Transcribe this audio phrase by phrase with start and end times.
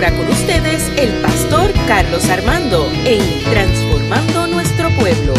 [0.00, 5.34] ahora con ustedes el pastor Carlos Armando en Transformando Nuestro Pueblo.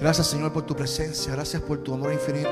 [0.00, 2.50] Gracias Señor por tu presencia, gracias por tu amor infinito.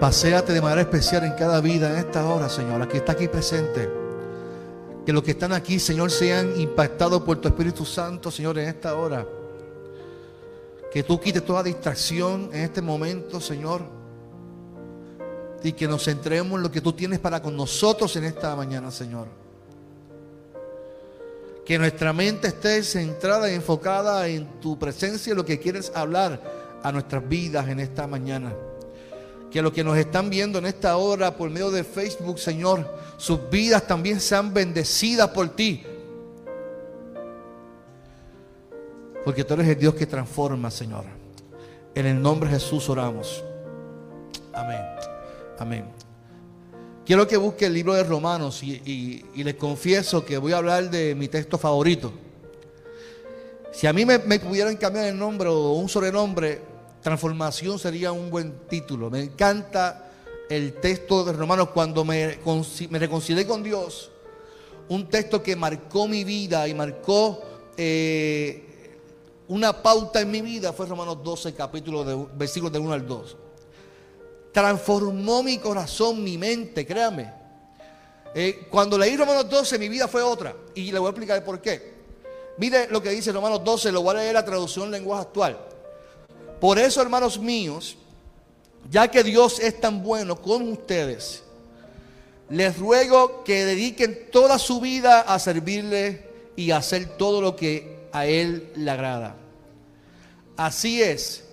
[0.00, 2.80] Paseate de manera especial en cada vida en esta hora, Señor.
[2.80, 3.90] Aquí está aquí presente.
[5.04, 8.94] Que los que están aquí, Señor, sean impactados por tu Espíritu Santo, Señor, en esta
[8.94, 9.26] hora.
[10.90, 13.82] Que tú quites toda distracción en este momento, Señor.
[15.62, 18.90] Y que nos centremos en lo que tú tienes para con nosotros en esta mañana,
[18.90, 19.39] Señor.
[21.64, 26.40] Que nuestra mente esté centrada y enfocada en tu presencia y lo que quieres hablar
[26.82, 28.52] a nuestras vidas en esta mañana.
[29.50, 33.50] Que los que nos están viendo en esta hora por medio de Facebook, Señor, sus
[33.50, 35.84] vidas también sean bendecidas por ti.
[39.24, 41.04] Porque tú eres el Dios que transforma, Señor.
[41.94, 43.44] En el nombre de Jesús oramos.
[44.52, 44.80] Amén.
[45.58, 46.09] Amén.
[47.10, 51.16] Quiero que busque el libro de Romanos y, les confieso que voy a hablar de
[51.16, 52.12] mi texto favorito.
[53.72, 56.60] Si a mí me, pudieran cambiar el nombre o un sobrenombre,
[57.02, 59.10] transformación sería un buen título.
[59.10, 60.08] Me encanta
[60.48, 62.38] el texto de Romanos cuando me,
[62.90, 64.12] me reconcilié con Dios.
[64.88, 67.42] Un texto que marcó mi vida y marcó
[67.76, 68.98] eh,
[69.48, 73.36] una pauta en mi vida fue Romanos 12, capítulo de versículos del 1 al 2.
[74.52, 77.32] Transformó mi corazón, mi mente, créame.
[78.34, 80.54] Eh, cuando leí Romanos 12, mi vida fue otra.
[80.74, 82.00] Y le voy a explicar por qué.
[82.58, 85.58] Mire lo que dice Romanos 12, lo voy a leer la traducción en lenguaje actual.
[86.60, 87.96] Por eso, hermanos míos,
[88.90, 91.42] ya que Dios es tan bueno con ustedes,
[92.50, 98.08] les ruego que dediquen toda su vida a servirle y a hacer todo lo que
[98.12, 99.36] a Él le agrada.
[100.56, 101.44] Así es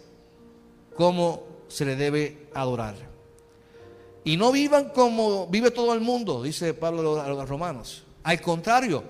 [0.96, 2.95] como se le debe adorar.
[4.23, 8.03] Y no vivan como vive todo el mundo, dice Pablo a los romanos.
[8.23, 9.03] Al contrario,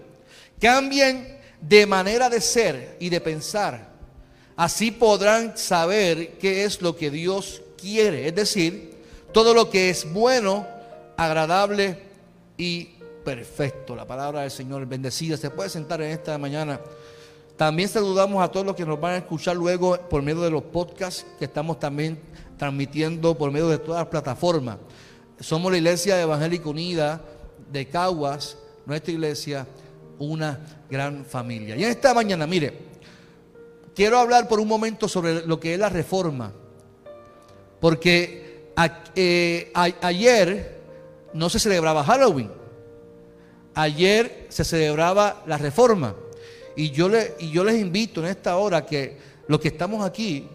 [0.60, 3.90] cambien de manera de ser y de pensar.
[4.56, 8.96] Así podrán saber qué es lo que Dios quiere, es decir,
[9.32, 10.68] todo lo que es bueno,
[11.16, 12.00] agradable
[12.58, 12.86] y
[13.24, 13.96] perfecto.
[13.96, 15.36] La palabra del Señor bendecida.
[15.38, 16.80] Se puede sentar en esta mañana.
[17.58, 20.64] También saludamos a todos los que nos van a escuchar luego por medio de los
[20.64, 22.20] podcasts que estamos también
[22.58, 24.78] transmitiendo por medio de todas las plataformas.
[25.40, 27.22] Somos la Iglesia Evangélica Unida
[27.72, 29.68] de Caguas, nuestra iglesia,
[30.20, 30.60] una
[30.90, 31.76] gran familia.
[31.76, 32.74] Y en esta mañana, mire,
[33.96, 36.54] quiero hablar por un momento sobre lo que es la reforma.
[37.80, 38.72] Porque
[39.16, 40.80] eh, ayer
[41.34, 42.50] no se celebraba Halloween.
[43.76, 46.16] Ayer se celebraba la reforma.
[46.76, 47.10] Y yo,
[47.40, 49.18] y yo les invito en esta hora que
[49.48, 50.48] los que estamos aquí,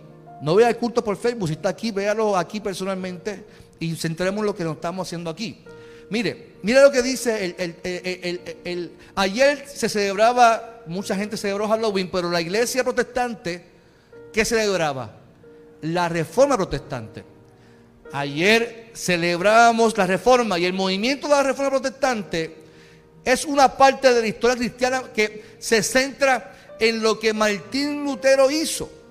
[0.43, 3.45] no vea el culto por Facebook, si está aquí, véalo aquí personalmente
[3.79, 5.65] y centremos en lo que nos estamos haciendo aquí.
[6.11, 7.55] Mire, mire lo que dice,
[9.15, 13.65] ayer se celebraba, mucha gente celebró Halloween, pero la iglesia protestante,
[14.33, 15.17] ¿qué celebraba?
[15.81, 17.25] La reforma protestante.
[18.13, 22.57] Ayer celebrábamos la reforma y el movimiento de la reforma protestante
[23.25, 28.51] es una parte de la historia cristiana que se centra en lo que Martín Lutero
[28.51, 29.02] hizo.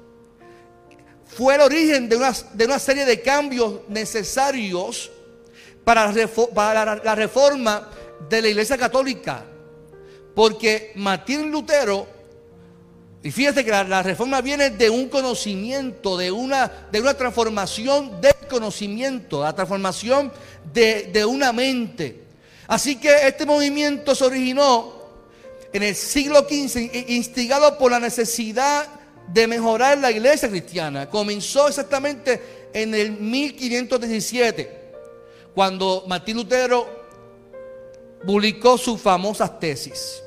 [1.38, 5.10] Fue el origen de una, de una serie de cambios necesarios
[5.84, 6.12] para,
[7.04, 7.90] la reforma
[8.30, 9.46] de la Iglesia Católica.
[10.36, 12.08] Porque Martín Lutero,
[13.24, 18.36] y fíjate que la, reforma viene de un conocimiento, de una, de una transformación del
[18.50, 20.32] conocimiento, la transformación
[20.74, 22.24] de, de una mente.
[22.68, 25.02] Así que este movimiento se originó
[25.74, 29.01] en el siglo XV, instigado por la necesidad
[29.34, 31.10] de mejorar la iglesia cristiana.
[31.10, 34.80] Comenzó exactamente en el 1517,
[35.54, 36.88] cuando Martín Lutero
[38.26, 40.22] publicó sus famosas tesis.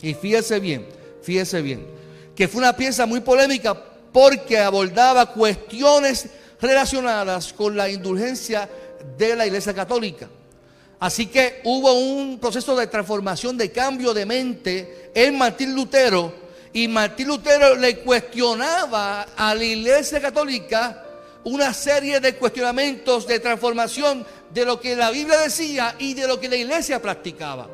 [0.00, 0.86] Y fíjese bien,
[1.22, 1.86] fíjese bien,
[2.34, 3.74] que fue una pieza muy polémica
[4.12, 6.26] porque abordaba cuestiones
[6.60, 8.68] relacionadas con la indulgencia
[9.16, 10.28] de la Iglesia Católica.
[10.98, 16.49] Así que hubo un proceso de transformación, de cambio de mente en Martín Lutero.
[16.72, 21.04] Y Martín Lutero le cuestionaba a la Iglesia Católica
[21.44, 26.38] una serie de cuestionamientos de transformación de lo que la Biblia decía y de lo
[26.38, 27.68] que la Iglesia practicaba.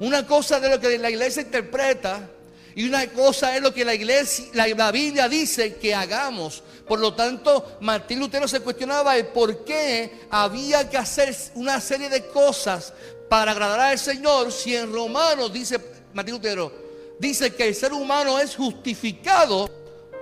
[0.00, 2.26] Una cosa de lo que la iglesia interpreta
[2.74, 6.62] y una cosa es lo que la iglesia, la, Biblia dice que hagamos.
[6.88, 12.08] Por lo tanto, Martín Lutero se cuestionaba el por qué había que hacer una serie
[12.08, 12.92] de cosas
[13.28, 15.78] para agradar al Señor si en Romanos dice
[16.14, 16.72] Martín Lutero,
[17.20, 19.70] dice que el ser humano es justificado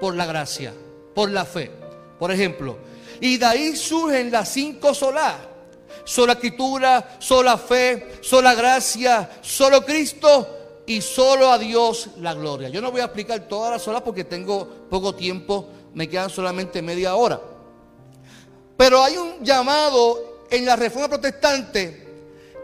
[0.00, 0.75] por la gracia,
[1.15, 1.71] por la fe.
[2.19, 2.77] Por ejemplo,
[3.21, 5.37] y de ahí surgen las cinco solas.
[6.05, 12.69] Sola escritura, sola fe, sola gracia, solo Cristo y solo a Dios la gloria.
[12.69, 16.83] Yo no voy a explicar todas las solas porque tengo poco tiempo, me quedan solamente
[16.83, 17.41] media hora.
[18.77, 22.06] Pero hay un llamado en la reforma protestante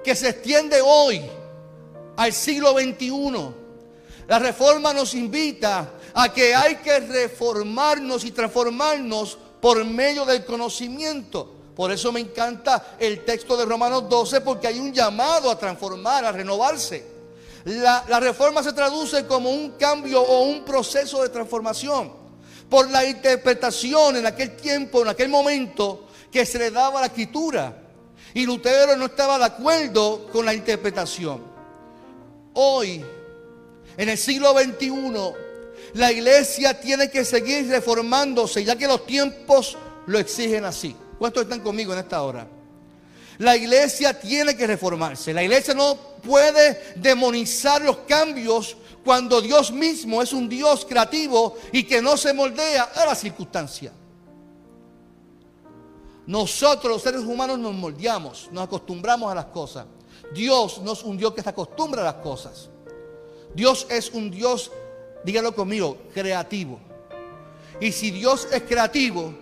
[0.02, 1.22] que se extiende hoy
[2.16, 3.63] al siglo XXI.
[4.26, 11.52] La reforma nos invita a que hay que reformarnos y transformarnos por medio del conocimiento.
[11.74, 16.24] Por eso me encanta el texto de Romanos 12 porque hay un llamado a transformar,
[16.24, 17.14] a renovarse.
[17.64, 22.12] La, reforma se traduce como un cambio o un proceso de transformación
[22.68, 27.82] por la interpretación en aquel tiempo, en aquel momento que se le daba la escritura.
[28.34, 31.42] Y Lutero no estaba de acuerdo con la interpretación.
[32.52, 33.04] Hoy,
[33.96, 34.90] en el siglo XXI,
[35.94, 39.76] la iglesia tiene que seguir reformándose, ya que los tiempos
[40.06, 40.94] lo exigen así.
[41.18, 42.46] ¿Cuántos están conmigo en esta hora?
[43.38, 45.32] La iglesia tiene que reformarse.
[45.32, 51.84] La iglesia no puede demonizar los cambios cuando Dios mismo es un Dios creativo y
[51.84, 53.92] que no se moldea a la circunstancia.
[56.26, 59.86] Nosotros los seres humanos nos moldeamos, nos acostumbramos a las cosas.
[60.32, 62.70] Dios no es un Dios que se acostumbra a las cosas.
[63.54, 64.72] Dios es un Dios,
[65.24, 66.80] dígalo conmigo, creativo.
[67.80, 69.34] Y si Dios es creativo,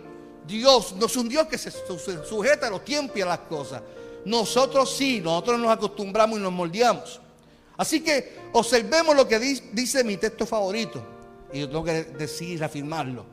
[0.46, 1.70] Dios no es un Dios que se
[2.24, 3.82] sujeta a los tiempos y a las cosas.
[4.24, 7.20] Nosotros sí, nosotros nos acostumbramos y nos moldeamos.
[7.76, 11.02] Así que observemos lo que dice mi texto favorito.
[11.52, 13.24] Y yo tengo que decir, afirmarlo.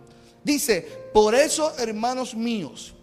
[0.44, 0.82] Dice,
[1.14, 2.94] por eso, hermanos míos,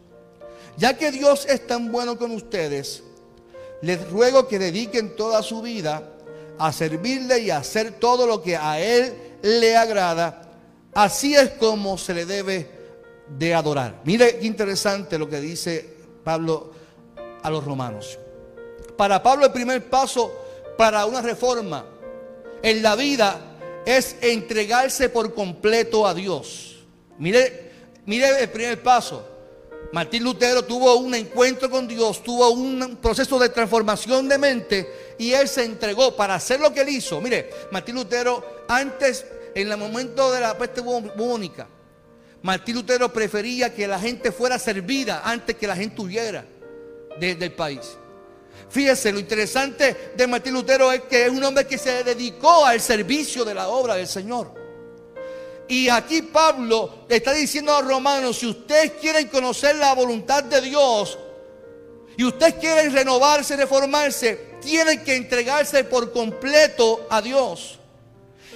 [0.77, 3.03] ya que Dios es tan bueno con ustedes,
[3.83, 6.16] les ruego que dediquen toda su vida
[6.59, 10.43] a servirle y a hacer todo lo que a Él le agrada.
[10.95, 12.71] Así es como se le debe
[13.29, 14.01] de adorar.
[14.05, 16.73] Mire qué interesante lo que dice Pablo
[17.43, 18.19] a los romanos.
[18.97, 20.33] Para Pablo el primer paso
[20.77, 21.85] para una reforma
[22.63, 23.41] en la vida
[23.85, 26.85] es entregarse por completo a Dios.
[27.19, 27.71] Mire,
[28.07, 29.25] mire el primer paso.
[29.93, 35.33] Martín Lutero tuvo un encuentro con Dios, tuvo un proceso de transformación de mente y
[35.33, 37.21] él se entregó para hacer lo que él hizo.
[37.21, 39.25] Mire, Martín Lutero antes,
[39.55, 41.67] en el momento de la peste bubónica,
[42.43, 46.45] Martín Lutero prefería que la gente fuera servida antes que la gente huyera
[47.19, 47.97] del país.
[48.69, 52.81] Fíjese, lo interesante de Martín Lutero es que es un hombre que se dedicó al
[52.81, 54.53] servicio de la obra del Señor.
[55.69, 61.19] Y aquí Pablo está diciendo a romanos, si ustedes quieren conocer la voluntad de Dios
[62.17, 67.79] y ustedes quieren renovarse, reformarse, tienen que entregarse por completo a Dios.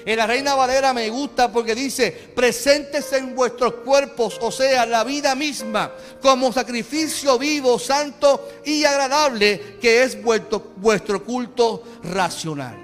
[0.04, 5.04] En la Reina Valera me gusta porque dice, presentes en vuestros cuerpos, o sea, la
[5.04, 12.76] vida misma, como sacrificio vivo, santo y agradable, que es vuestro, vuestro culto racional.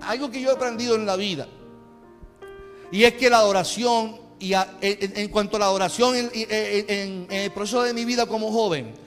[0.00, 1.46] Algo que yo he aprendido en la vida,
[2.90, 7.94] y es que la adoración, y en, cuanto a la adoración en el proceso de
[7.94, 9.01] mi vida como joven,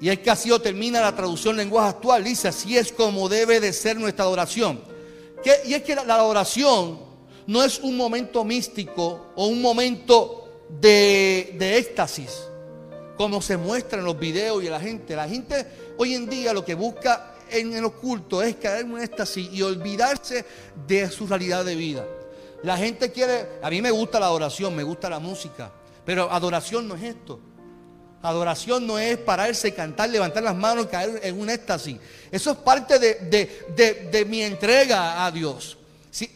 [0.00, 3.72] y es que así termina la traducción lenguaje actual, dice, así es como debe de
[3.72, 4.96] ser nuestra adoración
[5.64, 6.98] y es que la, adoración
[7.46, 12.30] no es un momento místico o un momento de, éxtasis,
[13.16, 15.14] como se muestra en los videos y la gente.
[15.14, 15.66] La gente
[15.98, 19.62] hoy en día lo que busca en el oculto es caer en un éxtasis y
[19.62, 20.44] olvidarse
[20.86, 22.04] de su realidad de vida.
[22.62, 25.70] La gente quiere, a mí me gusta la adoración, me gusta la música,
[26.04, 27.38] pero adoración no es esto.
[28.26, 31.96] Adoración no es pararse, cantar, levantar las manos caer en un éxtasis.
[32.30, 35.78] Eso es parte de, mi entrega a Dios.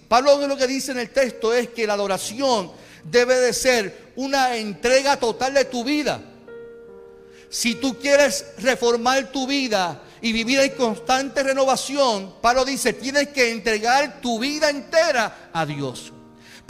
[0.06, 2.70] Pablo lo que dice en el texto es que la adoración
[3.02, 6.20] debe de ser una entrega total de tu vida.
[7.49, 13.50] Si tú quieres reformar tu vida y vivir en constante renovación, Pablo dice, tienes que
[13.50, 16.12] entregar tu vida entera a Dios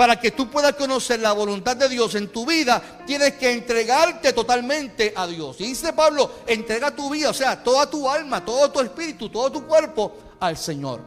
[0.01, 4.33] para que tú puedas conocer la voluntad de Dios en tu vida, tienes que entregarte
[4.33, 5.61] totalmente a Dios.
[5.61, 9.53] Y dice Pablo, entrega tu vida, o sea, toda tu alma, todo tu espíritu, todo
[9.53, 11.03] tu cuerpo al Señor.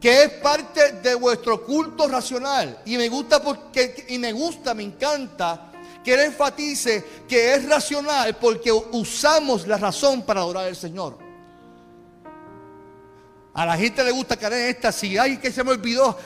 [0.00, 2.82] Que es parte de vuestro culto racional.
[2.84, 5.70] Y me gusta porque, y me gusta, me encanta
[6.02, 11.28] que él enfatice que es racional porque usamos la razón para adorar al Señor.
[13.58, 16.16] A la gente le gusta caer en esta, si hay que se me olvidó,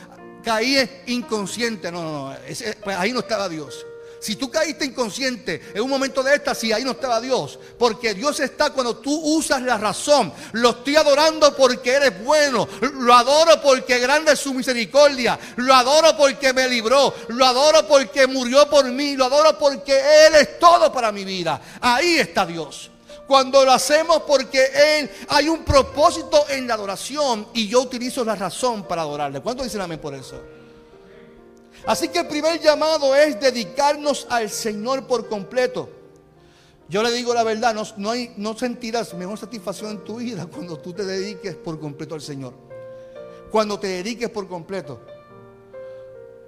[0.43, 1.91] caí inconsciente.
[1.91, 2.37] No, no, no,
[2.83, 3.87] pues ahí no estaba Dios.
[4.23, 7.59] Si tú caíste inconsciente en un momento de sí, ahí no estaba Dios.
[7.77, 10.33] Porque Dios está cuando tú usas la razón.
[10.53, 12.69] Lo estoy adorando porque eres bueno.
[13.01, 15.37] Lo adoro porque grande es su misericordia.
[15.57, 17.13] Lo adoro porque me libró.
[17.31, 19.17] Lo adoro porque murió por mí.
[19.17, 19.93] Lo adoro porque
[20.27, 21.61] Él es todo para mi vida.
[21.81, 22.92] Ahí está Dios.
[23.33, 24.63] Cuando lo hacemos porque
[24.99, 29.41] Él hay un propósito en la adoración y yo utilizo la razón para adorarle.
[29.41, 30.39] ¿Cuánto dicen amén por eso?
[31.87, 35.89] Así que el primer llamado es dedicarnos al Señor por completo.
[36.91, 40.79] Yo le digo la verdad, no, hay, no sentirás mejor satisfacción en tu vida cuando
[40.79, 42.53] tú te dediques por completo al Señor.
[43.51, 45.01] Cuando te dediques por completo.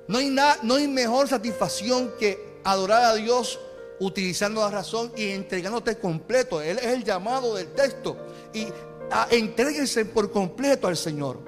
[0.06, 0.28] No hay,
[0.62, 3.58] no hay mejor satisfacción que adorar a Dios
[4.00, 6.60] utilizando la razón y entregándote completo.
[6.60, 8.16] Él es el llamado del texto.
[8.52, 8.66] Y
[9.10, 11.38] a, entréguense por completo al Señor.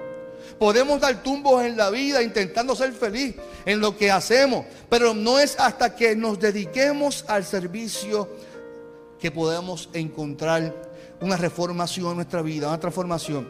[0.59, 3.35] Podemos dar tumbos en la vida intentando ser feliz
[3.65, 8.29] en lo que hacemos, pero no es hasta que nos dediquemos al servicio
[9.19, 10.73] que podemos encontrar
[11.21, 13.47] una reformación en nuestra vida, una transformación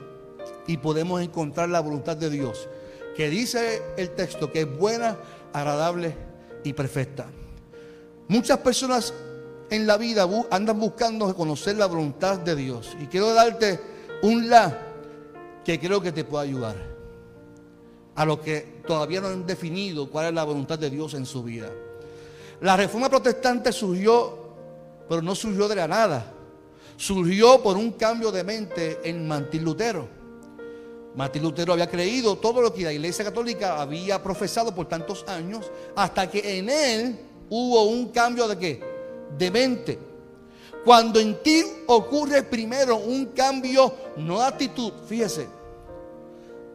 [0.65, 2.67] y podemos encontrar la voluntad de Dios,
[3.15, 5.17] que dice el texto que es buena,
[5.53, 6.15] agradable
[6.63, 7.27] y perfecta.
[8.27, 9.13] Muchas personas
[9.69, 13.79] en la vida andan buscando conocer la voluntad de Dios y quiero darte
[14.21, 14.77] un la
[15.63, 16.75] que creo que te puede ayudar
[18.15, 21.43] a los que todavía no han definido cuál es la voluntad de Dios en su
[21.43, 21.69] vida.
[22.61, 24.55] La reforma protestante surgió,
[25.07, 26.33] pero no surgió de la nada.
[26.95, 30.07] Surgió por un cambio de mente en Martín Lutero.
[31.15, 35.69] Martín Lutero había creído todo lo que la Iglesia Católica había profesado por tantos años,
[35.95, 37.19] hasta que en él
[37.49, 38.83] hubo un cambio de qué?
[39.37, 39.99] De mente.
[40.83, 45.47] Cuando en ti ocurre primero un cambio, no actitud, fíjese,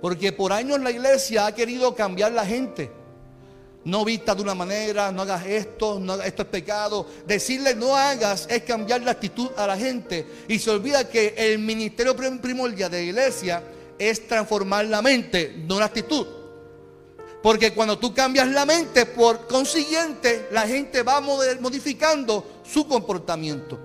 [0.03, 2.91] porque por años la iglesia ha querido cambiar la gente.
[3.85, 7.07] No vista de una manera, no hagas esto, no esto es pecado.
[7.27, 10.27] Decirle no hagas es cambiar la actitud a la gente.
[10.47, 13.63] Y se olvida que el ministerio primordial de la iglesia
[13.99, 16.27] es transformar la mente, no la actitud.
[17.43, 23.79] Porque cuando tú cambias la mente, por consiguiente, la gente va modificando su comportamiento.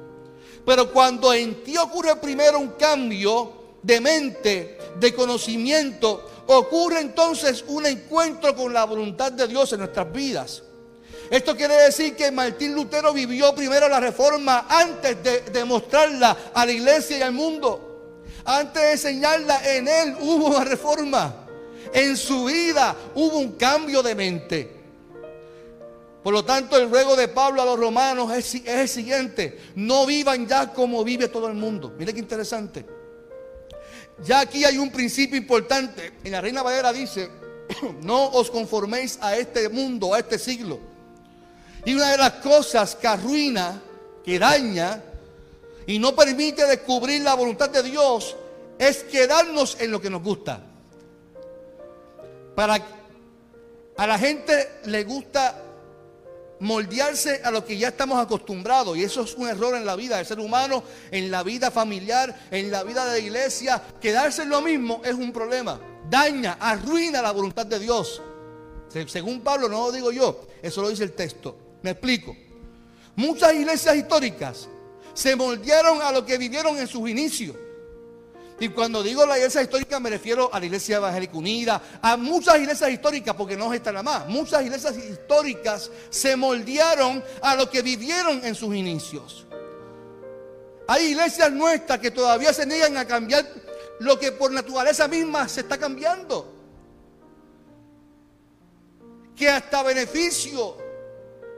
[0.66, 7.86] Pero cuando en ti ocurre primero un cambio de mente, de conocimiento, ocurre entonces un
[7.86, 10.64] encuentro con la voluntad de Dios en nuestras vidas.
[11.30, 16.72] Esto quiere decir que Martín Lutero vivió primero la reforma antes de, demostrarla a la
[16.72, 18.24] iglesia y al mundo.
[18.46, 21.47] Antes de enseñarla en él hubo una reforma.
[21.94, 24.78] En su vida hubo un cambio de mente.
[26.24, 29.60] Por lo tanto, el ruego de Pablo a los romanos es, el siguiente.
[29.76, 31.94] No vivan ya como vive todo el mundo.
[31.98, 32.86] Mire qué interesante.
[34.26, 36.14] Ya aquí hay un principio importante.
[36.24, 37.30] En la Reina Valera dice,
[38.02, 40.80] no os conforméis a este mundo, a este siglo.
[41.86, 43.82] Y una de las cosas que arruina,
[44.26, 45.02] que daña
[45.86, 48.36] y no permite descubrir la voluntad de Dios
[48.78, 50.62] es quedarnos en lo que nos gusta.
[52.58, 52.84] Para
[53.98, 55.62] a la gente le gusta
[56.60, 58.98] moldearse a lo que ya estamos acostumbrados.
[58.98, 62.36] Y eso es un error en la vida del ser humano, en la vida familiar,
[62.50, 63.80] en la vida de la iglesia.
[64.02, 65.80] Quedarse en lo mismo es un problema.
[66.10, 68.24] Daña, arruina la voluntad de Dios.
[69.06, 71.56] Según Pablo, no lo digo yo, eso lo dice el texto.
[71.84, 72.36] Me explico.
[73.18, 74.68] Muchas iglesias históricas
[75.14, 77.56] se moldearon a lo que vivieron en sus inicios.
[78.60, 82.58] Y cuando digo la iglesia histórica me refiero a la iglesia evangélica unida, a muchas
[82.58, 84.28] iglesias históricas, porque no es esta nada más.
[84.28, 89.46] Muchas iglesias históricas se moldearon a lo que vivieron en sus inicios.
[90.88, 93.46] Hay iglesias nuestras que todavía se niegan a cambiar
[94.00, 96.54] lo que por naturaleza misma se está cambiando.
[99.36, 100.78] Que hasta beneficio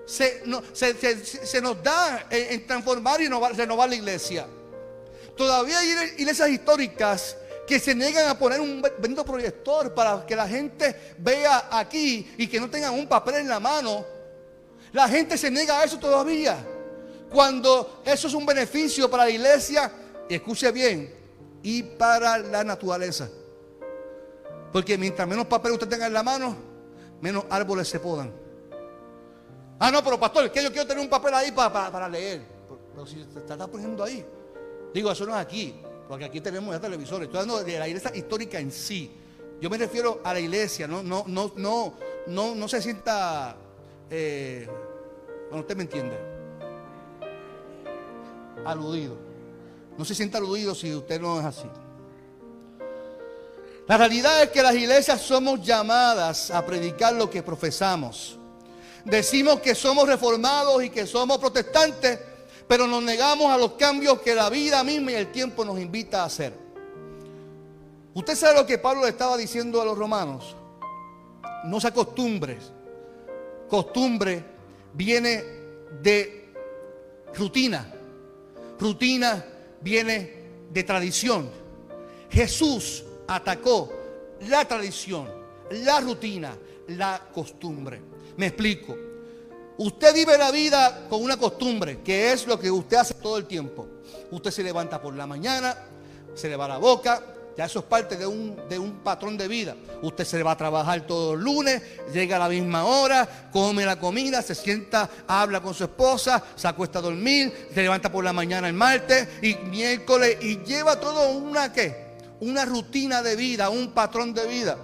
[0.06, 4.48] se, nos da en, transformar y renovar la iglesia.
[5.40, 10.46] Todavía hay iglesias históricas que se niegan a poner un bendito proyector para que la
[10.46, 14.06] gente vea aquí y que no tengan un papel en la mano.
[14.92, 16.58] La gente se niega a eso todavía.
[17.32, 19.90] Cuando eso es un beneficio para la iglesia,
[20.28, 21.16] escuche bien,
[21.64, 23.30] y para la naturaleza.
[24.74, 26.54] Porque mientras menos papel usted tenga en la mano,
[27.22, 28.34] menos árboles se podan.
[29.80, 32.42] Ah, no, pero pastor, que yo quiero tener un papel ahí para, para, leer.
[32.94, 34.26] Pero, si se está poniendo ahí.
[34.94, 35.76] Digo, eso no es aquí,
[36.08, 37.28] porque aquí tenemos ya televisores.
[37.28, 39.12] Estoy hablando de la iglesia histórica en sí.
[39.62, 41.94] Yo me refiero a la iglesia, no, no, no, no,
[42.28, 43.56] no, no se sienta,
[44.10, 44.68] eh,
[45.50, 46.18] bueno, usted me entiende,
[48.66, 49.18] aludido.
[49.98, 51.68] No se sienta aludido si usted no es así.
[53.90, 58.38] La realidad es que las iglesias somos llamadas a predicar lo que profesamos.
[59.04, 62.20] Decimos que somos reformados y que somos protestantes,
[62.70, 66.22] pero nos negamos a los cambios que la vida misma y el tiempo nos invita
[66.22, 66.54] a hacer.
[68.14, 70.56] Usted sabe lo que Pablo le estaba diciendo a los romanos.
[71.66, 72.72] No se acostumbres.
[73.68, 74.44] Costumbre
[74.94, 75.44] viene
[76.00, 76.54] de
[77.34, 77.92] rutina.
[78.80, 79.44] Rutina
[79.82, 80.34] viene
[80.72, 81.50] de tradición.
[82.30, 83.92] Jesús atacó
[84.48, 85.28] la tradición,
[85.72, 86.56] la rutina,
[86.90, 88.00] la costumbre.
[88.38, 89.09] Me explico.
[89.80, 93.46] Usted vive la vida con una costumbre, que es lo que usted hace todo el
[93.46, 93.88] tiempo.
[94.30, 95.74] Usted se levanta por la mañana,
[96.36, 97.24] se le va la boca,
[97.56, 99.78] ya eso es parte de un, de un patrón de vida.
[100.02, 101.82] Usted se va a trabajar todos los lunes,
[102.12, 106.68] llega a la misma hora, come la comida, se sienta, habla con su esposa, se
[106.68, 111.30] acuesta a dormir, se levanta por la mañana el martes y miércoles y lleva todo
[111.30, 112.18] una qué?
[112.42, 114.78] Una rutina de vida, un patrón de vida.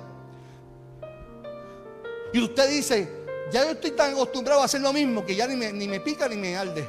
[2.32, 5.56] Y usted dice, ya yo estoy tan acostumbrado a hacer lo mismo que ya ni
[5.56, 6.88] me, ni me pica ni me arde.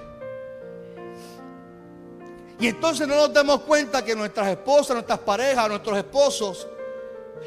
[2.58, 6.66] Y entonces no nos damos cuenta que nuestras esposas, nuestras parejas, nuestros esposos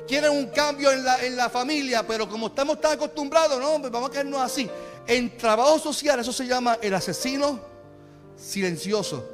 [0.07, 3.91] quieren un cambio en la, en la familia, pero como estamos tan acostumbrados, no, pues
[3.91, 4.69] vamos a quedarnos así.
[5.07, 7.59] En trabajo social eso se llama el asesino
[8.37, 9.27] silencioso.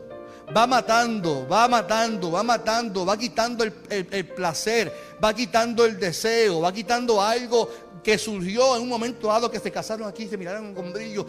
[0.56, 6.00] Va matando, va matando, va matando, va quitando el, el- el placer, va quitando el
[6.00, 7.70] deseo, va quitando algo
[8.06, 11.26] que surgió en un momento dado que se casaron aquí, se miraron con brillo.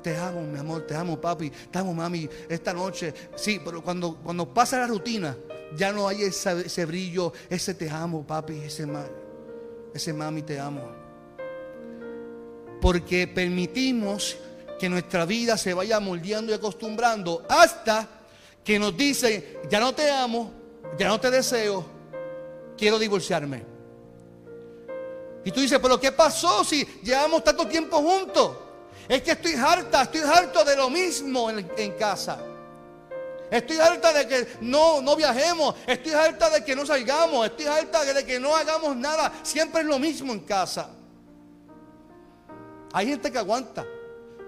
[0.00, 3.12] Te amo, mi amor, te amo, papi, te amo, mami, esta noche.
[3.34, 5.36] Sí, pero cuando, cuando pasa la rutina,
[5.76, 8.86] ya no hay ese brillo, ese te amo, papi, ese,
[9.92, 10.82] ese mami, te amo.
[12.80, 14.36] Porque permitimos
[14.78, 18.08] que nuestra vida se vaya moldeando y acostumbrando hasta
[18.62, 20.52] que nos dicen, ya no te amo,
[20.96, 21.84] ya no te deseo,
[22.78, 23.73] quiero divorciarme.
[25.44, 28.56] Y tú dices, pero ¿qué pasó si llevamos tanto tiempo juntos?
[29.08, 32.38] Es que estoy harta, estoy harto de lo mismo en, en casa.
[33.50, 38.04] Estoy harta de que no, no viajemos, estoy harta de que no salgamos, estoy harta
[38.04, 39.32] de que no hagamos nada.
[39.42, 40.88] Siempre es lo mismo en casa.
[42.92, 43.84] Hay gente que aguanta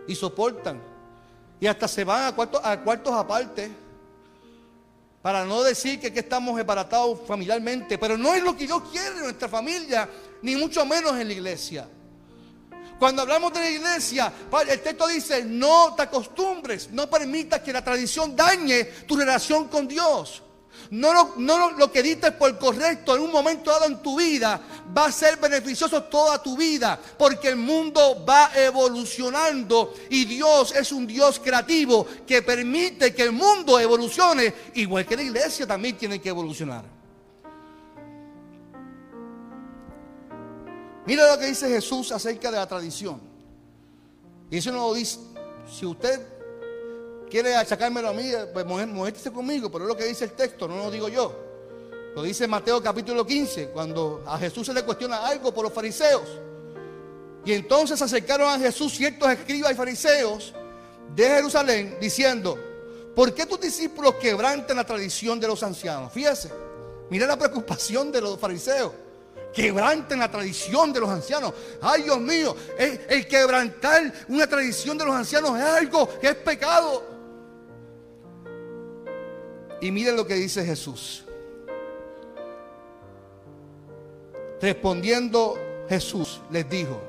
[0.06, 0.82] y soportan.
[1.60, 3.70] Y hasta se van a cuartos, a cuartos aparte.
[5.26, 7.98] Para no decir que, que estamos desbaratados familiarmente.
[7.98, 10.08] Pero no es lo que Dios quiere en nuestra familia,
[10.42, 11.88] ni mucho menos en la iglesia.
[12.96, 14.32] Cuando hablamos de la iglesia,
[14.68, 19.88] el texto dice, no te acostumbres, no permitas que la tradición dañe tu relación con
[19.88, 20.44] Dios.
[20.90, 24.60] No, lo, no lo, que dices por correcto en un momento dado en tu vida
[24.96, 30.92] va a ser beneficioso toda tu vida, porque el mundo va evolucionando y Dios es
[30.92, 36.20] un Dios creativo que permite que el mundo evolucione, igual que la iglesia también tiene
[36.20, 36.84] que evolucionar.
[41.06, 43.20] Mira lo que dice Jesús acerca de la tradición.
[44.50, 45.20] Y eso no lo dice.
[45.70, 46.35] Si usted
[47.36, 50.76] quiere achacármelo a mí, pues moleste conmigo, pero es lo que dice el texto, no
[50.76, 51.38] lo digo yo.
[52.14, 56.26] Lo dice Mateo capítulo 15, cuando a Jesús se le cuestiona algo por los fariseos.
[57.44, 60.54] Y entonces acercaron a Jesús ciertos escribas y fariseos
[61.14, 62.58] de Jerusalén diciendo,
[63.14, 66.10] ¿por qué tus discípulos quebrantan la tradición de los ancianos?
[66.14, 66.50] Fíjese,
[67.10, 68.92] mira la preocupación de los fariseos
[69.52, 71.52] quebranten la tradición de los ancianos.
[71.80, 77.15] Ay, Dios mío, el, quebrantar una tradición de los ancianos es algo que es pecado.
[79.86, 81.24] Y miren lo que dice Jesús.
[84.60, 85.54] Respondiendo
[85.88, 87.00] Jesús les dijo,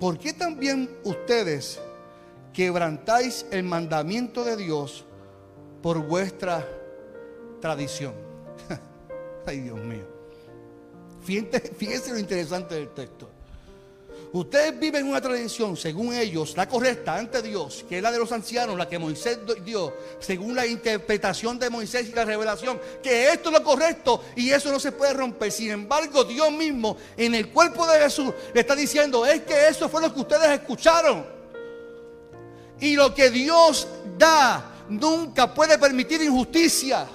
[0.00, 1.78] ¿por qué también ustedes
[2.52, 5.04] quebrantáis el mandamiento de Dios
[5.80, 6.68] por vuestra
[7.60, 8.14] tradición?
[9.46, 10.08] Ay, Dios mío.
[11.22, 13.28] Fíjense, fíjense, lo interesante del texto.
[14.34, 18.32] Ustedes viven una tradición, según ellos, la correcta ante Dios, que es la de los
[18.32, 23.50] ancianos, la que Moisés dio, según la interpretación de Moisés y la revelación, que esto
[23.50, 25.52] es lo correcto y eso no se puede romper.
[25.52, 29.88] Sin embargo, Dios mismo en el cuerpo de Jesús le está diciendo, es que eso
[29.88, 31.24] fue lo que ustedes escucharon.
[32.80, 33.86] Y lo que Dios
[34.18, 37.06] da nunca puede permitir injusticia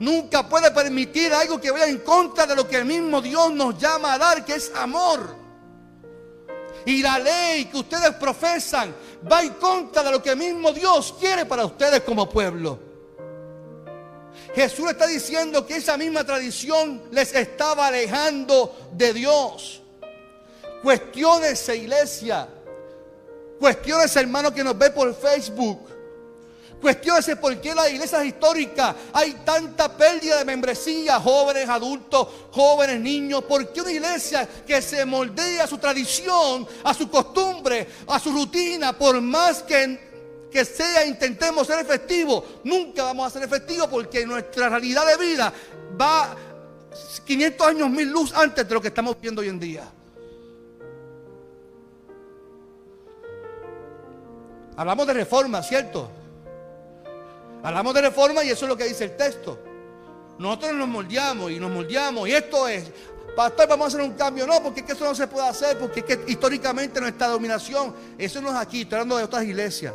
[0.00, 3.78] nunca puede permitir algo que vaya en contra de lo que el mismo Dios nos
[3.78, 5.39] llama a dar, que es amor.
[6.86, 8.94] Y la ley que ustedes profesan
[9.30, 12.78] va en contra de lo que mismo Dios quiere para ustedes como pueblo.
[14.54, 19.82] Jesús está diciendo que esa misma tradición les estaba alejando de Dios.
[20.82, 22.48] Cuestiones, iglesia.
[23.58, 25.89] Cuestiones, hermano, que nos ve por Facebook.
[26.80, 33.44] Cuestiónese por qué las iglesias históricas hay tanta pérdida de membresía, jóvenes, adultos, jóvenes, niños.
[33.44, 38.32] ¿Por qué una iglesia que se moldea a su tradición, a su costumbre, a su
[38.32, 44.24] rutina, por más que, que sea, intentemos ser efectivos, nunca vamos a ser efectivos porque
[44.24, 45.52] nuestra realidad de vida
[46.00, 46.34] va
[47.26, 49.84] 500 años mil luz antes de lo que estamos viendo hoy en día?
[54.76, 56.19] Hablamos de reforma, ¿cierto?
[57.62, 59.58] Hablamos de reforma y eso es lo que dice el texto.
[60.38, 62.90] Nosotros nos moldeamos y nos moldeamos y esto es,
[63.36, 64.46] pastor, vamos a hacer un cambio.
[64.46, 68.48] No, porque eso no se puede hacer, porque es que históricamente nuestra dominación, eso no
[68.48, 69.92] es aquí, estoy hablando de otras iglesias,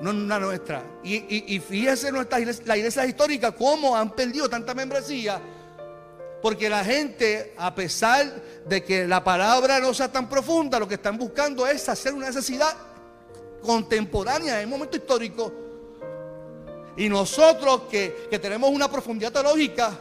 [0.00, 0.82] no la nuestra.
[1.02, 5.40] Y, y, fíjese nuestras iglesias, la iglesia histórica, cómo han perdido tanta membresía.
[6.40, 8.32] Porque la gente, a pesar
[8.64, 12.28] de que la palabra no sea tan profunda, lo que están buscando es hacer una
[12.28, 12.74] necesidad
[13.60, 15.67] contemporánea en el momento histórico.
[16.98, 19.96] Y nosotros que, tenemos una profundidad teológica,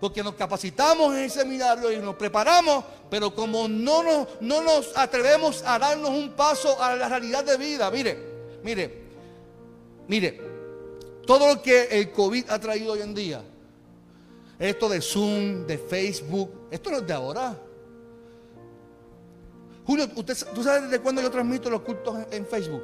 [0.00, 4.94] porque nos capacitamos en el seminario y nos preparamos, pero como no nos, no nos
[4.96, 8.18] atrevemos a darnos un paso a la realidad de vida, mire,
[8.64, 9.04] mire,
[10.08, 10.40] mire,
[11.24, 13.40] todo lo que el COVID ha traído hoy en día,
[14.58, 17.56] esto de Zoom, de Facebook, esto no es de ahora.
[19.86, 22.82] Julio, ¿usted, ¿tú sabes desde cuándo yo transmito los cultos en, en Facebook?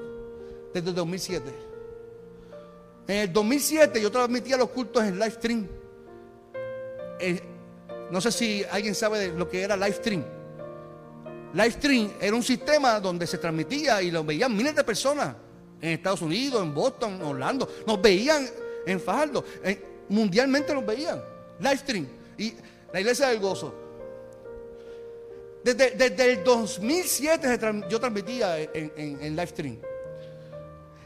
[0.73, 1.72] Desde el 2007.
[3.07, 5.69] En el 2007 yo transmitía los cultos en live stream.
[8.11, 10.25] no sé si alguien sabe de lo que era live stream.
[11.55, 15.35] Live stream era un sistema donde se transmitía y lo veían miles de personas
[15.81, 17.69] en Estados Unidos, en Boston, en Orlando.
[17.87, 18.49] Nos veían
[18.87, 19.45] en Fajardo.
[20.09, 21.23] mundialmente nos veían.
[21.59, 22.09] Live stream.
[22.39, 22.55] Y
[22.93, 23.75] la iglesia del gozo.
[25.65, 29.92] Desde, el 2007 yo transmitía en live stream.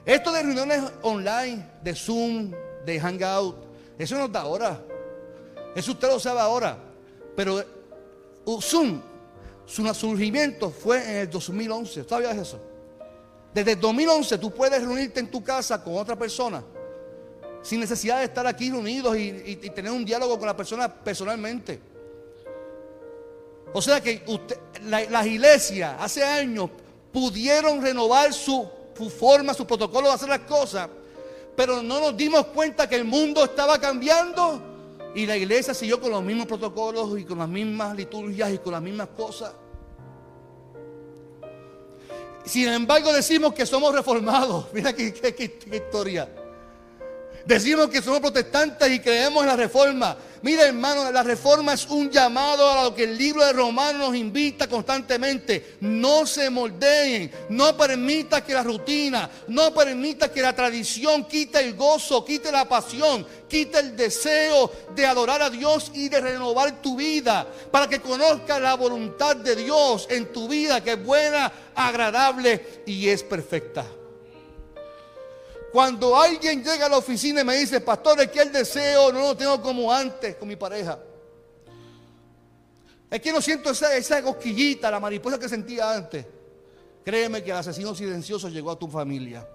[0.06, 2.52] Esto de reuniones online, de Zoom,
[2.84, 3.56] de Hangout,
[3.98, 4.80] eso no da ahora.
[5.74, 6.78] Eso usted lo sabe ahora.
[7.34, 7.62] Pero
[8.44, 9.02] uh, Zoom,
[9.66, 12.04] su surgimiento fue en el 2011.
[12.04, 12.60] ¿Sabías eso?
[13.52, 16.62] Desde el 2011 tú puedes reunirte en tu casa con otra persona
[17.66, 21.80] sin necesidad de estar aquí reunidos y, tener un diálogo con la persona personalmente.
[23.72, 24.22] O sea que
[24.84, 26.70] las iglesias hace años
[27.12, 30.88] pudieron renovar su su forma, su protocolo de hacer las cosas,
[31.54, 34.60] pero no nos dimos cuenta que el mundo estaba cambiando
[35.14, 38.72] y la iglesia siguió con los mismos protocolos y con las mismas liturgias y con
[38.72, 39.52] las mismas cosas.
[42.44, 44.66] Sin embargo decimos que somos reformados.
[44.72, 45.12] Mira qué,
[45.72, 46.28] historia.
[47.46, 50.16] Decimos que somos protestantes y creemos en la reforma.
[50.42, 54.16] Mira, hermano, la reforma es un llamado a lo que el libro de Romanos nos
[54.16, 55.76] invita constantemente.
[55.80, 61.74] No se moldeen, no permita que la rutina, no permita que la tradición quite el
[61.74, 66.96] gozo, quite la pasión, quite el deseo de adorar a Dios y de renovar tu
[66.96, 72.82] vida para que conozcas la voluntad de Dios en tu vida que es buena, agradable
[72.86, 73.86] y es perfecta.
[75.76, 79.20] Cuando alguien llega a la oficina y me dice, pastor, es que el deseo no
[79.20, 80.98] lo tengo como antes con mi pareja.
[83.10, 86.24] Es que no siento esa, esa cosquillita, la mariposa que sentía antes.
[87.04, 89.46] Créeme que el asesino silencioso llegó a tu familia.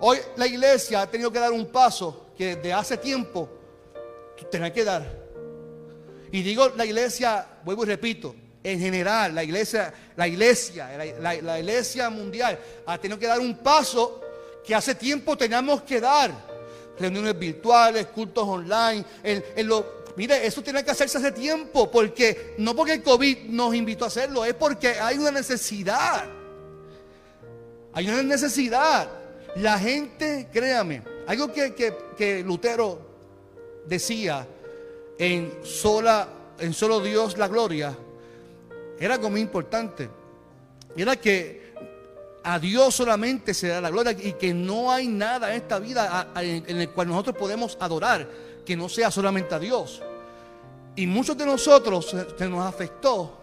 [0.00, 3.48] Hoy la iglesia ha tenido que dar un paso que de hace tiempo
[4.50, 5.10] tenés que dar.
[6.32, 12.10] Y digo la iglesia, vuelvo y repito, en general, la iglesia, la iglesia, la iglesia
[12.10, 14.20] mundial ha tenido que dar un paso
[14.64, 16.32] que hace tiempo teníamos que dar.
[16.98, 19.04] Reuniones virtuales, cultos online.
[19.22, 19.44] En,
[20.16, 24.08] mire, eso tiene que hacerse hace tiempo, porque no porque el COVID nos invitó a
[24.08, 26.24] hacerlo, es porque hay una necesidad.
[27.92, 29.08] Hay una necesidad.
[29.56, 31.74] La gente, créame, algo que,
[32.16, 32.98] que Lutero
[33.86, 34.46] decía
[35.18, 37.96] en, sola, en solo Dios la gloria,
[38.98, 40.08] era algo muy importante.
[40.96, 41.63] Era que
[42.44, 46.30] a Dios solamente se da la gloria y que no hay nada en esta vida
[46.36, 48.28] en el cual nosotros podemos adorar
[48.66, 50.02] que no sea solamente a Dios.
[50.94, 53.38] Y muchos de nosotros se nos afectó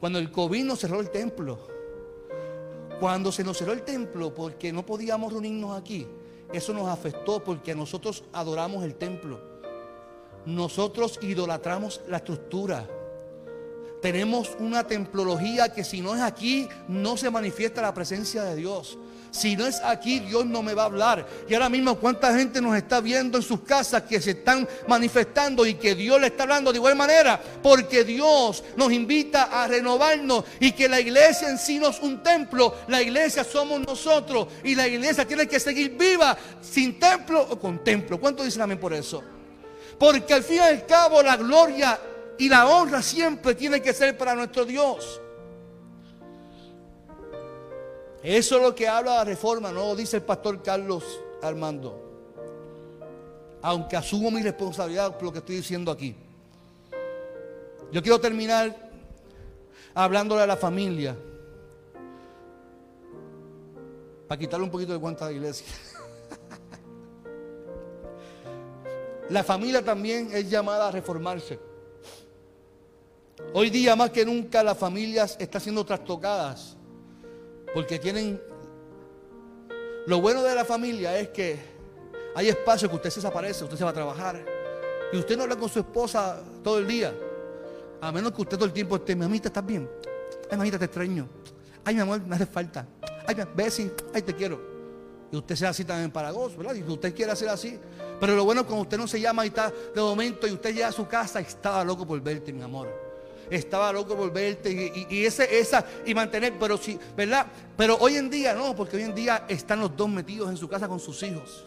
[0.00, 1.58] cuando el COVID nos cerró el templo.
[2.98, 6.06] Cuando se nos cerró el templo porque no podíamos reunirnos aquí,
[6.52, 9.40] eso nos afectó porque nosotros adoramos el templo.
[10.46, 12.88] Nosotros idolatramos la estructura.
[14.00, 18.98] Tenemos una templología que si no es aquí, no se manifiesta la presencia de Dios.
[19.30, 21.26] Si no es aquí, Dios no me va a hablar.
[21.48, 25.66] Y ahora mismo, ¿cuánta gente nos está viendo en sus casas que se están manifestando
[25.66, 27.40] y que Dios le está hablando de igual manera?
[27.62, 32.22] Porque Dios nos invita a renovarnos y que la iglesia en sí no es un
[32.22, 32.74] templo.
[32.88, 37.84] La iglesia somos nosotros y la iglesia tiene que seguir viva sin templo o con
[37.84, 38.18] templo.
[38.18, 39.22] ¿Cuánto dicen amén por eso?
[39.98, 41.98] Porque al fin y al cabo la gloria
[42.38, 45.20] y la honra siempre tiene que ser para nuestro Dios.
[48.22, 51.04] Eso es lo que habla la reforma, no dice el pastor Carlos
[51.42, 52.04] Armando.
[53.62, 56.14] Aunque asumo mi responsabilidad por lo que estoy diciendo aquí.
[57.90, 58.76] Yo quiero terminar
[59.94, 61.16] hablándole a la familia.
[64.28, 65.66] Para quitarle un poquito de cuenta a la iglesia.
[69.30, 71.67] La familia también es llamada a reformarse.
[73.52, 76.76] Hoy día más que nunca las familias están siendo trastocadas
[77.72, 78.40] porque tienen...
[80.06, 81.58] Lo bueno de la familia es que
[82.34, 84.44] hay espacio que usted se desaparece, usted se va a trabajar.
[85.12, 87.14] Y usted no habla con su esposa todo el día.
[88.00, 89.88] A menos que usted todo el tiempo esté, mamita, ¿estás bien?
[90.50, 91.28] Ay, mamita, te extraño.
[91.84, 92.86] Ay, mi amor, me hace falta.
[93.26, 94.60] Ay, Bessie, ay, te quiero.
[95.30, 96.74] Y usted sea así también para gozo, ¿verdad?
[96.74, 97.78] Y usted quiere hacer así.
[98.18, 100.74] Pero lo bueno es cuando usted no se llama y está de momento y usted
[100.74, 103.07] llega a su casa y estaba loco por verte, mi amor
[103.50, 107.46] estaba loco por verte y, ese, esa, y mantener, pero sí, ¿verdad?
[107.76, 110.68] Pero hoy en día no, porque hoy en día están los dos metidos en su
[110.68, 111.66] casa con sus hijos.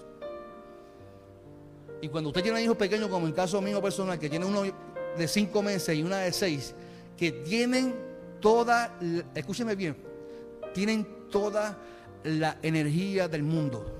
[2.01, 4.63] Y cuando usted tiene hijos pequeños, como en el caso mío personal, que tiene uno
[4.63, 6.73] de cinco meses y una de seis,
[7.17, 7.93] que tienen
[8.39, 8.97] toda,
[9.35, 9.95] escúcheme bien,
[10.73, 11.77] tienen toda
[12.23, 13.97] la energía del mundo.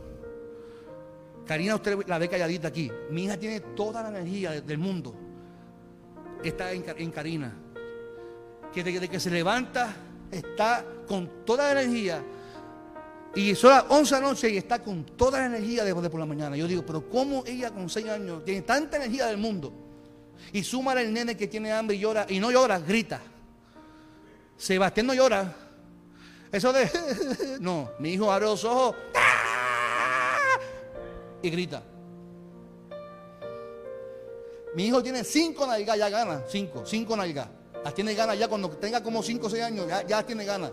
[1.46, 2.92] Karina, usted la ve calladita aquí.
[3.10, 5.14] Mi hija tiene toda la energía del mundo.
[6.44, 7.56] Está en Karina
[8.74, 9.96] que desde que se levanta
[10.32, 12.24] está con toda la energía.
[13.34, 16.10] Y son las 11 de la noche y está con toda la energía después de
[16.10, 16.56] por la mañana.
[16.58, 19.72] Yo digo, pero ¿cómo ella con 6 años tiene tanta energía del mundo?
[20.52, 23.22] Y súmale el nene que tiene hambre y llora, y no llora, grita.
[24.58, 25.56] Sebastián no llora.
[26.52, 26.90] Eso de,
[27.62, 28.96] no, mi hijo abre los ojos
[31.42, 31.84] y grita.
[34.76, 37.48] Mi hijo tiene cinco nalgas, ya gana, cinco, cinco nalgas.
[37.84, 40.72] Las tiene ganas ya cuando tenga como 5 o 6 años, ya, ya tiene ganas.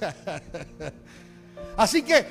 [1.76, 2.24] Así que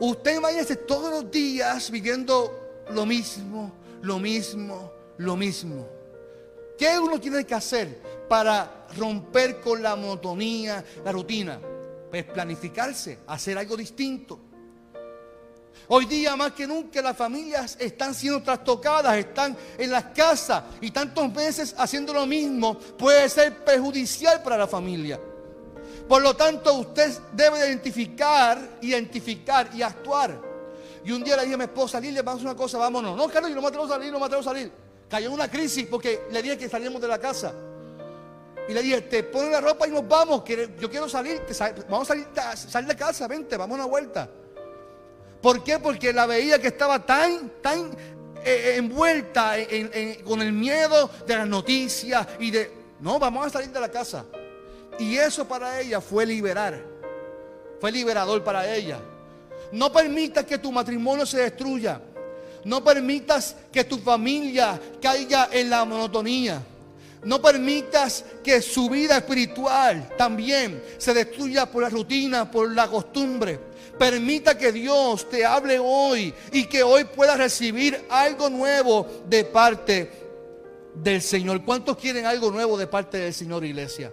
[0.00, 3.72] usted vaya todos los días viviendo lo mismo,
[4.02, 5.86] lo mismo, lo mismo.
[6.78, 11.60] ¿Qué uno tiene que hacer para romper con la monotonía, la rutina?
[12.10, 14.49] Pues planificarse, hacer algo distinto.
[15.88, 20.92] Hoy día más que nunca las familias están siendo trastocadas, están en las casas y
[20.92, 25.20] tantos meses haciendo lo mismo puede ser perjudicial para la familia.
[26.08, 30.40] Por lo tanto, usted debe identificar, identificar y actuar.
[31.04, 33.16] Y un día le dije a mi esposa, Lilia, vamos a una cosa, vámonos.
[33.16, 34.70] No, Carlos, yo no me atrevo a salir, no me atrevo a salir.
[35.08, 37.52] Cayó en una crisis porque le dije que salíamos de la casa.
[38.68, 40.44] Y le dije, te pones la ropa y nos vamos,
[40.78, 41.42] yo quiero salir,
[41.88, 44.30] vamos a salir, salir de casa, vente, vamos a una vuelta.
[45.40, 45.78] ¿Por qué?
[45.78, 47.92] Porque la veía que estaba tan, tan eh,
[48.44, 49.54] eh, envuelta
[50.24, 54.24] con el miedo de las noticias y de, no, vamos a salir de la casa.
[54.98, 56.82] Y eso para ella fue liberar.
[57.80, 59.00] Fue liberador para ella.
[59.72, 62.00] No permitas que tu matrimonio se destruya.
[62.64, 66.62] No permitas que tu familia caiga en la monotonía.
[67.24, 73.69] No permitas que su vida espiritual también se destruya por la rutina, por la costumbre.
[74.00, 80.10] Permita que Dios te hable hoy y que hoy puedas recibir algo nuevo de parte
[80.94, 81.62] del Señor.
[81.66, 84.10] ¿Cuántos quieren algo nuevo de parte del Señor, iglesia?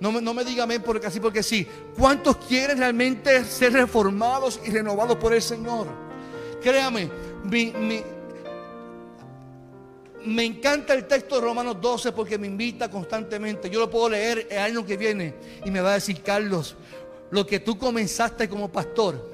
[0.00, 1.64] No me, no me digan porque así, porque sí.
[1.96, 5.86] ¿Cuántos quieren realmente ser reformados y renovados por el Señor?
[6.60, 7.08] Créame,
[10.24, 13.70] me encanta el texto de Romanos 12 porque me invita constantemente.
[13.70, 16.74] Yo lo puedo leer el año que viene y me va a decir, Carlos,
[17.30, 19.30] lo que tú comenzaste como pastor,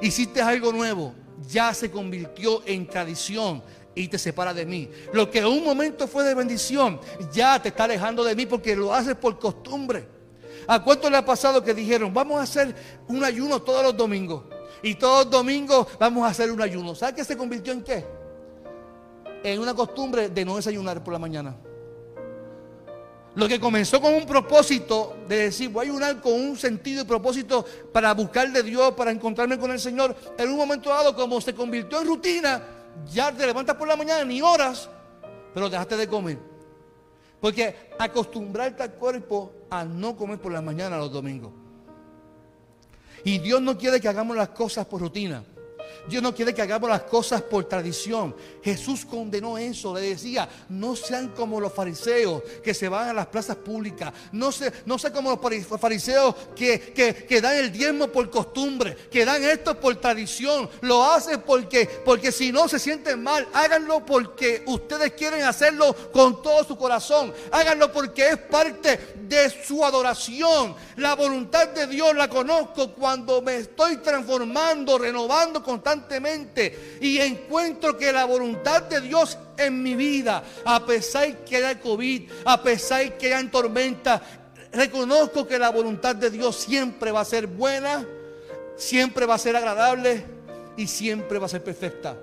[0.00, 1.14] hiciste algo nuevo,
[1.48, 3.62] ya se convirtió en tradición
[3.94, 4.88] y te separa de mí.
[5.12, 7.00] Lo que en un momento fue de bendición,
[7.32, 10.06] ya te está alejando de mí porque lo haces por costumbre.
[10.66, 12.74] ¿A cuánto le ha pasado que dijeron, vamos a hacer
[13.08, 14.44] un ayuno todos los domingos?
[14.82, 16.94] Y todos los domingos vamos a hacer un ayuno.
[16.94, 18.04] ¿Sabes qué se convirtió en qué?
[19.44, 21.56] En una costumbre de no desayunar por la mañana.
[23.34, 27.06] Lo que comenzó con un propósito de decir, voy a ayunar con un sentido y
[27.06, 31.40] propósito para buscar de Dios, para encontrarme con el Señor, en un momento dado, como
[31.40, 32.62] se convirtió en rutina,
[33.10, 34.88] ya te levantas por la mañana, ni horas,
[35.54, 36.38] pero dejaste de comer.
[37.40, 41.52] Porque acostumbrarte al cuerpo a no comer por la mañana los domingos.
[43.24, 45.42] Y Dios no quiere que hagamos las cosas por rutina.
[46.08, 48.34] Dios no quiere que hagamos las cosas por tradición.
[48.62, 49.94] Jesús condenó eso.
[49.94, 54.12] Le decía, no sean como los fariseos que se van a las plazas públicas.
[54.32, 56.92] No, se, no sean como los fariseos que,
[57.28, 60.68] que, dan el diezmo por costumbre, que dan esto por tradición.
[60.80, 66.42] Lo hacen porque, porque si no se sienten mal, háganlo porque ustedes quieren hacerlo con
[66.42, 67.32] todo su corazón.
[67.50, 70.74] Háganlo porque es parte de su adoración.
[70.96, 77.96] La voluntad de Dios la conozco cuando me estoy transformando, renovando constantemente constantemente y encuentro
[77.98, 83.18] que la voluntad de Dios en mi vida, a pesar que hay COVID, a pesar
[83.18, 84.22] que hay tormenta,
[84.72, 88.06] reconozco que la voluntad de Dios siempre va a ser buena,
[88.76, 90.24] siempre va a ser agradable
[90.76, 92.16] y siempre va a ser perfecta.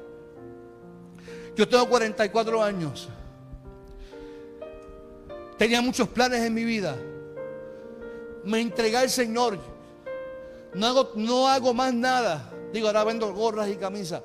[1.56, 3.10] Yo tengo 44 años.
[5.58, 6.96] Tenía muchos planes en mi vida.
[8.46, 9.60] Me entregué al Señor.
[10.74, 12.54] No hago, no hago más nada.
[12.72, 14.22] Digo, ahora vendo gorras y camisas.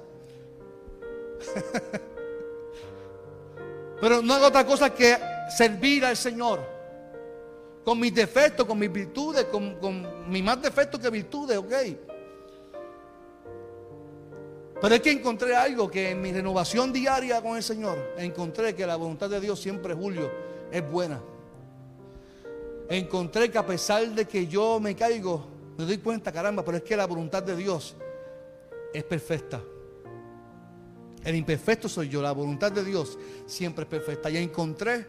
[4.01, 5.17] Pero no hago otra cosa que
[5.57, 6.61] servir al Señor.
[7.85, 11.73] Con mis defectos, con mis virtudes, con, con mis más defectos que virtudes, ok.
[14.81, 18.87] Pero es que encontré algo que en mi renovación diaria con el Señor, encontré que
[18.87, 20.31] la voluntad de Dios siempre, Julio,
[20.71, 21.23] es buena.
[22.89, 25.47] Encontré que a pesar de que yo me caigo,
[25.79, 27.97] me doy cuenta, caramba, pero es que la voluntad de Dios
[28.95, 29.61] es perfecta.
[31.25, 34.31] El imperfecto soy yo, la voluntad de Dios siempre es perfecta.
[34.31, 35.07] Ya encontré,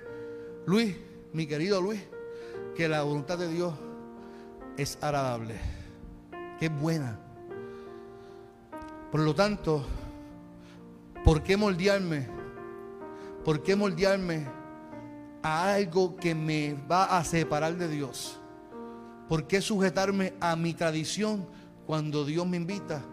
[0.65, 0.95] Luis,
[1.33, 2.01] mi querido Luis,
[2.75, 3.73] que la voluntad de Dios
[4.75, 5.55] es agradable,
[6.59, 7.19] que es buena.
[9.11, 9.85] Por lo tanto,
[11.23, 12.27] ¿por qué moldearme?
[13.43, 14.47] ¿Por qué moldearme
[15.43, 18.39] a algo que me va a separar de Dios?
[19.29, 21.47] ¿Por qué sujetarme a mi tradición
[21.85, 23.03] cuando Dios me invita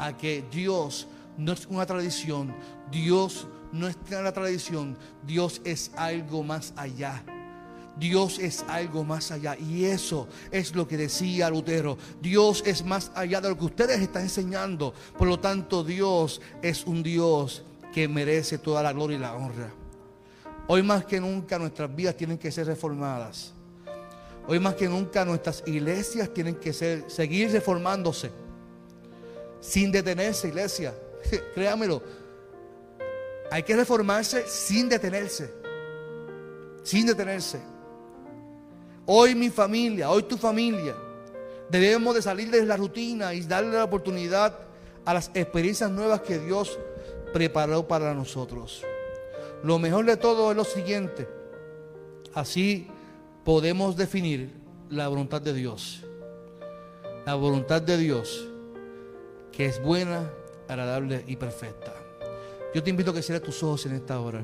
[0.00, 2.54] a que Dios no es una tradición,
[2.90, 7.22] Dios no es una tradición, Dios es algo más allá.
[7.98, 9.58] Dios es algo más allá.
[9.58, 11.98] Y eso es lo que decía Lutero.
[12.22, 14.94] Dios es más allá de lo que ustedes están enseñando.
[15.18, 19.70] Por lo tanto, Dios es un Dios que merece toda la gloria y la honra.
[20.66, 23.52] Hoy más que nunca nuestras vidas tienen que ser reformadas.
[24.48, 28.30] Hoy más que nunca nuestras iglesias tienen que ser, seguir reformándose
[29.60, 30.94] sin detenerse, iglesia.
[31.54, 32.02] Créamelo.
[33.50, 35.52] Hay que reformarse sin detenerse.
[36.82, 37.60] Sin detenerse.
[39.06, 40.94] Hoy mi familia, hoy tu familia,
[41.68, 44.58] debemos de salir de la rutina y darle la oportunidad
[45.04, 46.78] a las experiencias nuevas que Dios
[47.32, 48.84] preparó para nosotros.
[49.62, 51.28] Lo mejor de todo es lo siguiente.
[52.34, 52.88] Así
[53.44, 54.52] podemos definir
[54.88, 56.04] la voluntad de Dios.
[57.26, 58.49] La voluntad de Dios
[59.52, 60.30] que es buena,
[60.68, 61.92] agradable y perfecta.
[62.74, 64.42] Yo te invito a que cierres tus ojos en esta hora.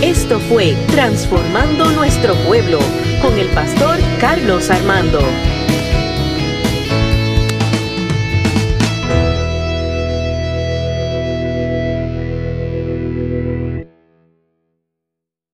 [0.00, 2.78] Esto fue Transformando Nuestro Pueblo
[3.20, 5.20] con el pastor Carlos Armando.